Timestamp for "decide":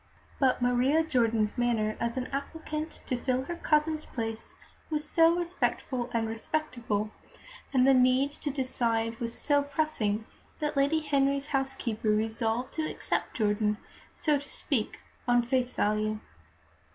8.49-9.19